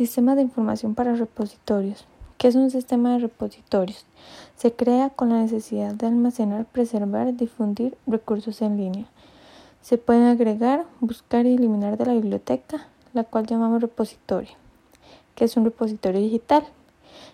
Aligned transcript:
Sistema 0.00 0.34
de 0.34 0.40
información 0.40 0.94
para 0.94 1.14
repositorios. 1.14 2.06
¿Qué 2.38 2.48
es 2.48 2.54
un 2.54 2.70
sistema 2.70 3.12
de 3.12 3.18
repositorios? 3.18 4.06
Se 4.56 4.72
crea 4.72 5.10
con 5.10 5.28
la 5.28 5.42
necesidad 5.42 5.92
de 5.92 6.06
almacenar, 6.06 6.64
preservar, 6.64 7.36
difundir 7.36 7.98
recursos 8.06 8.62
en 8.62 8.78
línea. 8.78 9.04
Se 9.82 9.98
pueden 9.98 10.22
agregar, 10.22 10.86
buscar 11.00 11.44
y 11.44 11.52
eliminar 11.52 11.98
de 11.98 12.06
la 12.06 12.14
biblioteca, 12.14 12.88
la 13.12 13.24
cual 13.24 13.44
llamamos 13.44 13.82
repositorio. 13.82 14.52
¿Qué 15.34 15.44
es 15.44 15.58
un 15.58 15.66
repositorio 15.66 16.18
digital? 16.18 16.64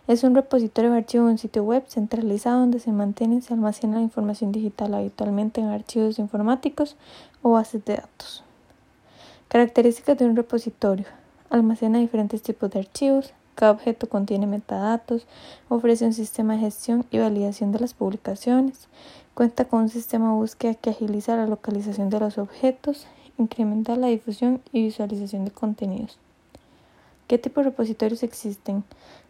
Es 0.09 0.25
un 0.25 0.35
repositorio 0.35 0.91
de 0.91 0.97
archivos 0.97 1.27
en 1.27 1.33
un 1.35 1.39
sitio 1.39 1.63
web 1.63 1.85
centralizado 1.87 2.59
donde 2.59 2.81
se 2.81 2.91
mantiene 2.91 3.37
y 3.37 3.43
se 3.43 3.55
almacena 3.55 3.99
la 3.99 4.03
información 4.03 4.51
digital 4.51 4.93
habitualmente 4.93 5.61
en 5.61 5.69
archivos 5.69 6.19
informáticos 6.19 6.97
o 7.43 7.53
bases 7.53 7.85
de 7.85 7.95
datos. 7.95 8.43
Características 9.47 10.19
de 10.19 10.25
un 10.25 10.35
repositorio. 10.35 11.07
Almacena 11.51 11.99
diferentes 11.99 12.43
tipos 12.43 12.71
de 12.71 12.81
archivos. 12.81 13.33
Cada 13.55 13.73
objeto 13.73 14.09
contiene 14.09 14.47
metadatos. 14.47 15.27
Ofrece 15.69 16.05
un 16.05 16.13
sistema 16.13 16.55
de 16.55 16.61
gestión 16.61 17.07
y 17.11 17.19
validación 17.19 17.73
de 17.73 17.81
las 17.81 17.95
publicaciones. 17.95 18.89
Cuenta 19.35 19.65
con 19.65 19.83
un 19.83 19.89
sistema 19.89 20.29
de 20.29 20.35
búsqueda 20.35 20.75
que 20.75 20.91
agiliza 20.91 21.37
la 21.37 21.47
localización 21.47 22.11
de 22.11 22.21
los 22.21 22.39
objetos. 22.39 23.07
Incrementa 23.39 23.97
la 23.97 24.09
difusión 24.09 24.61
y 24.73 24.85
visualización 24.85 25.45
de 25.45 25.51
contenidos. 25.51 26.19
¿Qué 27.27 27.39
tipo 27.39 27.61
de 27.61 27.71
repositorios 27.71 28.23
existen? 28.23 28.85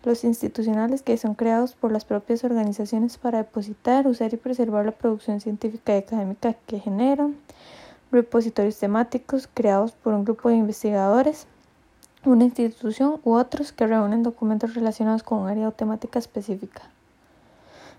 Los 0.04 0.22
institucionales 0.24 1.02
que 1.02 1.16
son 1.16 1.34
creados 1.34 1.74
por 1.74 1.92
las 1.92 2.04
propias 2.04 2.44
organizaciones 2.44 3.16
para 3.16 3.38
depositar, 3.38 4.06
usar 4.06 4.34
y 4.34 4.36
preservar 4.36 4.84
la 4.84 4.92
producción 4.92 5.40
científica 5.40 5.94
y 5.94 5.98
académica 5.98 6.54
que 6.66 6.78
generan 6.78 7.36
repositorios 8.12 8.78
temáticos 8.78 9.48
creados 9.52 9.92
por 9.92 10.14
un 10.14 10.24
grupo 10.24 10.50
de 10.50 10.56
investigadores, 10.56 11.46
una 12.26 12.44
institución 12.44 13.20
u 13.24 13.34
otros 13.34 13.72
que 13.72 13.86
reúnen 13.86 14.22
documentos 14.22 14.74
relacionados 14.74 15.22
con 15.22 15.38
un 15.38 15.48
área 15.48 15.68
o 15.68 15.72
temática 15.72 16.18
específica. 16.18 16.82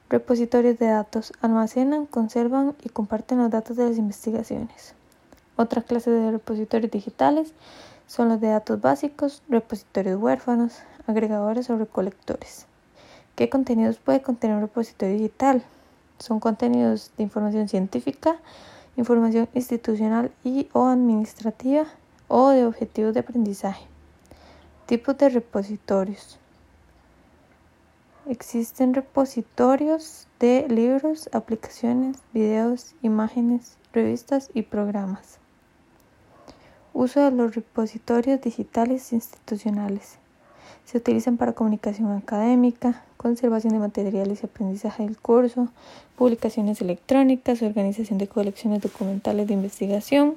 Repositorios 0.09 0.77
de 0.79 0.87
datos 0.87 1.33
almacenan, 1.41 2.05
conservan 2.05 2.75
y 2.83 2.89
comparten 2.89 3.39
los 3.39 3.51
datos 3.51 3.77
de 3.77 3.89
las 3.89 3.97
investigaciones. 3.97 4.93
Otra 5.55 5.81
clase 5.81 6.11
de 6.11 6.31
repositorios 6.31 6.91
digitales 6.91 7.53
son 8.05 8.29
los 8.29 8.39
de 8.39 8.47
datos 8.47 8.79
básicos, 8.79 9.41
repositorios 9.49 10.21
huérfanos, 10.21 10.79
agregadores 11.07 11.69
o 11.69 11.77
recolectores. 11.77 12.67
¿Qué 13.35 13.49
contenidos 13.49 13.97
puede 13.97 14.21
contener 14.21 14.55
un 14.55 14.63
repositorio 14.63 15.15
digital? 15.15 15.63
Son 16.19 16.39
contenidos 16.39 17.11
de 17.17 17.23
información 17.23 17.67
científica, 17.67 18.37
información 18.95 19.47
institucional 19.53 20.31
y 20.43 20.69
o 20.73 20.85
administrativa 20.85 21.85
o 22.27 22.49
de 22.49 22.65
objetivos 22.65 23.13
de 23.13 23.19
aprendizaje. 23.19 23.96
Tipos 24.87 25.17
de 25.17 25.27
repositorios. 25.27 26.39
Existen 28.25 28.93
repositorios 28.93 30.29
de 30.39 30.65
libros, 30.69 31.29
aplicaciones, 31.33 32.19
videos, 32.33 32.95
imágenes, 33.01 33.75
revistas 33.91 34.49
y 34.53 34.61
programas. 34.61 35.39
Uso 36.93 37.19
de 37.19 37.31
los 37.31 37.53
repositorios 37.53 38.39
digitales 38.39 39.11
institucionales. 39.11 40.19
Se 40.85 40.99
utilizan 40.99 41.35
para 41.35 41.51
comunicación 41.51 42.13
académica, 42.13 43.03
conservación 43.17 43.73
de 43.73 43.79
materiales 43.79 44.41
y 44.41 44.45
aprendizaje 44.45 45.03
del 45.03 45.17
curso, 45.17 45.67
publicaciones 46.15 46.79
electrónicas, 46.79 47.61
organización 47.61 48.19
de 48.19 48.29
colecciones 48.29 48.81
documentales 48.81 49.47
de 49.47 49.53
investigación, 49.53 50.35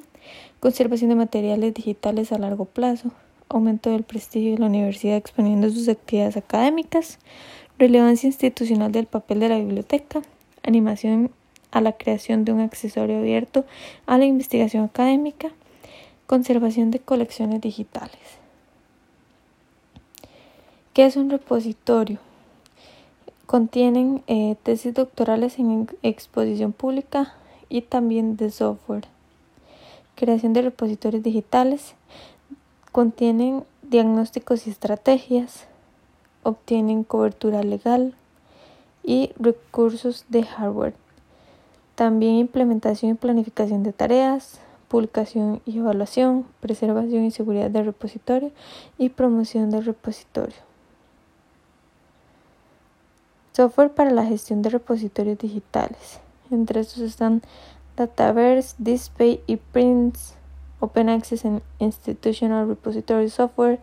conservación 0.58 1.10
de 1.10 1.14
materiales 1.14 1.72
digitales 1.72 2.32
a 2.32 2.38
largo 2.38 2.64
plazo, 2.64 3.12
aumento 3.50 3.90
del 3.90 4.04
prestigio 4.04 4.52
de 4.52 4.58
la 4.58 4.66
universidad 4.66 5.16
exponiendo 5.16 5.68
sus 5.68 5.88
actividades 5.88 6.38
académicas, 6.38 7.18
relevancia 7.78 8.28
institucional 8.28 8.92
del 8.92 9.06
papel 9.06 9.40
de 9.40 9.48
la 9.50 9.58
biblioteca, 9.58 10.22
animación 10.62 11.30
a 11.72 11.80
la 11.80 11.92
creación 11.92 12.44
de 12.44 12.52
un 12.52 12.60
accesorio 12.60 13.18
abierto 13.18 13.64
a 14.06 14.18
la 14.18 14.24
investigación 14.24 14.84
académica, 14.84 15.50
conservación 16.26 16.90
de 16.90 17.00
colecciones 17.00 17.60
digitales. 17.60 18.40
¿Qué 20.92 21.04
es 21.04 21.16
un 21.16 21.30
repositorio? 21.30 22.18
Contienen 23.46 24.22
eh, 24.26 24.56
tesis 24.62 24.94
doctorales 24.94 25.58
en 25.58 25.88
exposición 26.02 26.72
pública 26.72 27.34
y 27.68 27.82
también 27.82 28.36
de 28.36 28.50
software. 28.50 29.06
Creación 30.14 30.52
de 30.52 30.62
repositorios 30.62 31.22
digitales. 31.22 31.94
Contienen 32.92 33.64
diagnósticos 33.82 34.66
y 34.66 34.70
estrategias. 34.70 35.66
Obtienen 36.42 37.04
cobertura 37.04 37.62
legal 37.62 38.14
y 39.04 39.32
recursos 39.38 40.24
de 40.28 40.42
hardware. 40.42 40.94
También 41.94 42.36
implementación 42.36 43.12
y 43.12 43.14
planificación 43.14 43.82
de 43.82 43.92
tareas, 43.92 44.58
publicación 44.88 45.62
y 45.66 45.78
evaluación, 45.78 46.46
preservación 46.60 47.24
y 47.24 47.30
seguridad 47.30 47.70
del 47.70 47.84
repositorio 47.84 48.50
y 48.98 49.10
promoción 49.10 49.70
del 49.70 49.84
repositorio. 49.84 50.56
Software 53.52 53.92
para 53.92 54.10
la 54.10 54.24
gestión 54.24 54.62
de 54.62 54.70
repositorios 54.70 55.38
digitales. 55.38 56.20
Entre 56.50 56.80
estos 56.80 57.00
están 57.00 57.42
Dataverse, 57.96 58.74
Display 58.78 59.40
y 59.46 59.56
Prints, 59.56 60.34
Open 60.80 61.08
Access 61.08 61.44
and 61.44 61.62
Institutional 61.78 62.66
Repository 62.66 63.28
Software, 63.28 63.78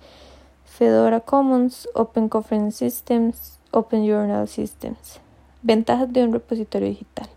Fedora 0.66 1.22
Commons, 1.22 1.88
Open 1.94 2.28
Conference 2.28 2.78
Systems, 2.78 3.60
Open 3.72 4.06
Journal 4.06 4.48
Systems. 4.48 5.20
Ventajas 5.62 6.12
de 6.12 6.24
un 6.24 6.34
repositorio 6.34 6.90
digital. 6.90 7.28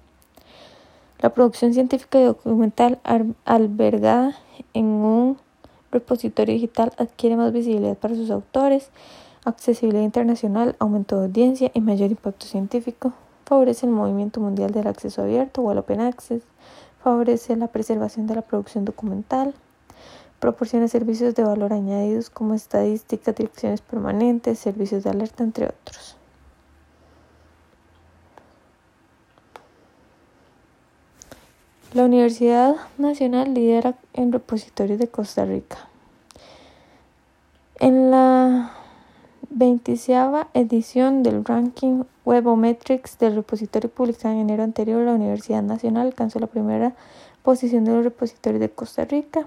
La 1.20 1.30
producción 1.30 1.74
científica 1.74 2.18
y 2.18 2.24
documental 2.24 2.98
albergada 3.44 4.36
en 4.72 4.86
un 4.86 5.38
repositorio 5.92 6.54
digital 6.54 6.92
adquiere 6.96 7.36
más 7.36 7.52
visibilidad 7.52 7.96
para 7.96 8.14
sus 8.14 8.30
autores, 8.30 8.90
accesibilidad 9.44 10.02
internacional, 10.02 10.76
aumento 10.78 11.18
de 11.18 11.26
audiencia 11.26 11.70
y 11.74 11.80
mayor 11.80 12.10
impacto 12.10 12.46
científico, 12.46 13.12
favorece 13.44 13.86
el 13.86 13.92
movimiento 13.92 14.40
mundial 14.40 14.70
del 14.70 14.86
acceso 14.86 15.22
abierto 15.22 15.62
o 15.62 15.72
el 15.72 15.78
open 15.78 16.00
access, 16.00 16.42
favorece 17.02 17.56
la 17.56 17.68
preservación 17.68 18.26
de 18.26 18.34
la 18.34 18.42
producción 18.42 18.84
documental, 18.84 19.54
proporciona 20.38 20.88
servicios 20.88 21.34
de 21.34 21.44
valor 21.44 21.72
añadidos 21.72 22.30
como 22.30 22.54
estadísticas, 22.54 23.34
direcciones 23.34 23.80
permanentes, 23.80 24.58
servicios 24.58 25.04
de 25.04 25.10
alerta, 25.10 25.44
entre 25.44 25.66
otros. 25.66 26.16
La 31.92 32.04
Universidad 32.04 32.76
Nacional 32.98 33.52
lidera 33.52 33.96
en 34.12 34.32
repositorios 34.32 34.98
de 34.98 35.08
Costa 35.08 35.44
Rica. 35.44 35.88
En 37.80 38.12
la 38.12 38.79
20 39.60 39.94
edición 40.54 41.22
del 41.22 41.44
ranking 41.44 42.04
Webometrics 42.24 43.18
del 43.18 43.34
repositorio 43.34 43.90
publicado 43.90 44.32
en 44.32 44.40
enero 44.40 44.62
anterior, 44.62 45.02
la 45.02 45.12
Universidad 45.12 45.62
Nacional 45.62 46.06
alcanzó 46.06 46.38
la 46.38 46.46
primera 46.46 46.94
posición 47.42 47.84
de 47.84 47.92
los 47.92 48.04
repositorios 48.04 48.58
de 48.58 48.70
Costa 48.70 49.04
Rica, 49.04 49.46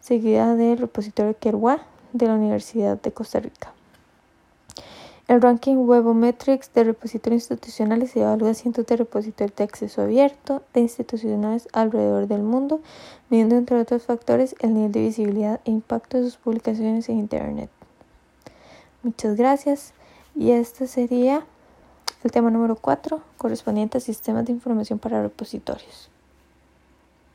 seguida 0.00 0.54
del 0.54 0.78
repositorio 0.78 1.36
Kerwa 1.38 1.82
de 2.14 2.26
la 2.26 2.36
Universidad 2.36 2.98
de 3.02 3.12
Costa 3.12 3.38
Rica. 3.38 3.74
El 5.28 5.42
ranking 5.42 5.76
Webometrics 5.76 6.72
de 6.72 6.84
repositorios 6.84 7.42
institucionales 7.42 8.16
evalúa 8.16 8.54
cientos 8.54 8.86
de 8.86 8.96
repositorios 8.96 9.54
de 9.56 9.64
acceso 9.64 10.00
abierto 10.00 10.62
de 10.72 10.80
institucionales 10.80 11.68
alrededor 11.74 12.28
del 12.28 12.40
mundo, 12.40 12.80
midiendo 13.28 13.56
entre 13.56 13.78
otros 13.78 14.04
factores 14.04 14.56
el 14.60 14.72
nivel 14.72 14.92
de 14.92 15.02
visibilidad 15.02 15.60
e 15.66 15.70
impacto 15.70 16.16
de 16.16 16.24
sus 16.24 16.38
publicaciones 16.38 17.10
en 17.10 17.18
Internet. 17.18 17.68
Muchas 19.02 19.36
gracias. 19.36 19.92
Y 20.34 20.52
este 20.52 20.86
sería 20.86 21.44
el 22.22 22.30
tema 22.30 22.50
número 22.50 22.76
4, 22.76 23.22
correspondiente 23.38 23.98
a 23.98 24.00
sistemas 24.00 24.44
de 24.44 24.52
información 24.52 24.98
para 24.98 25.22
repositorios. 25.22 26.10